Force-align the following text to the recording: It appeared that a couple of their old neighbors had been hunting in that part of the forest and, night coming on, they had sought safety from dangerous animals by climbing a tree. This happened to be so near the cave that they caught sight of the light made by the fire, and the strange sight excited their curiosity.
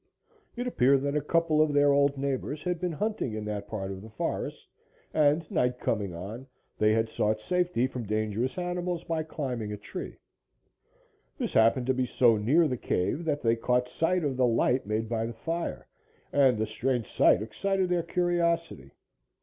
It 0.55 0.65
appeared 0.65 1.03
that 1.03 1.15
a 1.15 1.21
couple 1.21 1.61
of 1.61 1.73
their 1.73 1.91
old 1.93 2.17
neighbors 2.17 2.63
had 2.63 2.79
been 2.81 2.93
hunting 2.93 3.35
in 3.35 3.45
that 3.45 3.67
part 3.67 3.91
of 3.91 4.01
the 4.01 4.09
forest 4.09 4.67
and, 5.13 5.45
night 5.51 5.79
coming 5.79 6.11
on, 6.11 6.47
they 6.79 6.91
had 6.93 7.07
sought 7.07 7.39
safety 7.39 7.85
from 7.85 8.07
dangerous 8.07 8.57
animals 8.57 9.03
by 9.03 9.21
climbing 9.21 9.71
a 9.71 9.77
tree. 9.77 10.17
This 11.37 11.53
happened 11.53 11.85
to 11.85 11.93
be 11.93 12.07
so 12.07 12.35
near 12.35 12.67
the 12.67 12.77
cave 12.77 13.25
that 13.25 13.43
they 13.43 13.55
caught 13.55 13.87
sight 13.87 14.23
of 14.23 14.37
the 14.37 14.47
light 14.47 14.87
made 14.87 15.07
by 15.07 15.27
the 15.27 15.33
fire, 15.33 15.85
and 16.33 16.57
the 16.57 16.65
strange 16.65 17.05
sight 17.07 17.43
excited 17.43 17.89
their 17.89 18.01
curiosity. 18.01 18.95